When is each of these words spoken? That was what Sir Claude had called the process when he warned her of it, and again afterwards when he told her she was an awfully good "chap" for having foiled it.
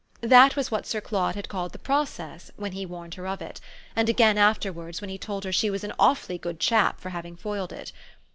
That 0.21 0.55
was 0.55 0.71
what 0.71 0.87
Sir 0.87 0.99
Claude 0.99 1.35
had 1.35 1.47
called 1.47 1.73
the 1.73 1.77
process 1.77 2.49
when 2.55 2.71
he 2.71 2.87
warned 2.87 3.13
her 3.13 3.27
of 3.27 3.39
it, 3.39 3.61
and 3.95 4.09
again 4.09 4.35
afterwards 4.35 4.99
when 4.99 5.11
he 5.11 5.19
told 5.19 5.43
her 5.43 5.51
she 5.51 5.69
was 5.69 5.83
an 5.83 5.93
awfully 5.99 6.39
good 6.39 6.59
"chap" 6.59 6.99
for 6.99 7.09
having 7.11 7.35
foiled 7.35 7.71
it. 7.71 7.91